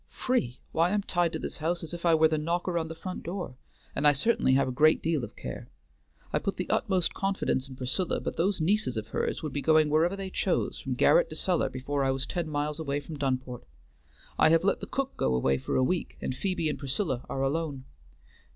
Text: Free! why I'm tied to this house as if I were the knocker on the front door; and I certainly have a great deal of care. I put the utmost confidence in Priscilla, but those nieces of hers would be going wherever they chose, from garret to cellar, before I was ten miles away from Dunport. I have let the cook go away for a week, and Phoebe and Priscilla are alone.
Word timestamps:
Free! 0.09 0.59
why 0.71 0.89
I'm 0.89 1.03
tied 1.03 1.31
to 1.33 1.37
this 1.37 1.57
house 1.57 1.83
as 1.83 1.93
if 1.93 2.07
I 2.07 2.15
were 2.15 2.27
the 2.27 2.39
knocker 2.39 2.75
on 2.79 2.87
the 2.87 2.95
front 2.95 3.21
door; 3.21 3.55
and 3.95 4.07
I 4.07 4.13
certainly 4.13 4.53
have 4.53 4.67
a 4.67 4.71
great 4.71 4.99
deal 5.03 5.23
of 5.23 5.35
care. 5.35 5.69
I 6.33 6.39
put 6.39 6.57
the 6.57 6.67
utmost 6.71 7.13
confidence 7.13 7.69
in 7.69 7.75
Priscilla, 7.75 8.19
but 8.19 8.35
those 8.35 8.59
nieces 8.59 8.97
of 8.97 9.09
hers 9.09 9.43
would 9.43 9.53
be 9.53 9.61
going 9.61 9.91
wherever 9.91 10.15
they 10.15 10.31
chose, 10.31 10.79
from 10.79 10.95
garret 10.95 11.29
to 11.29 11.35
cellar, 11.35 11.69
before 11.69 12.03
I 12.03 12.09
was 12.09 12.25
ten 12.25 12.49
miles 12.49 12.79
away 12.79 12.99
from 12.99 13.17
Dunport. 13.19 13.67
I 14.39 14.49
have 14.49 14.63
let 14.63 14.79
the 14.79 14.87
cook 14.87 15.15
go 15.17 15.35
away 15.35 15.59
for 15.59 15.75
a 15.75 15.83
week, 15.83 16.17
and 16.19 16.33
Phoebe 16.35 16.67
and 16.67 16.79
Priscilla 16.79 17.23
are 17.29 17.43
alone. 17.43 17.83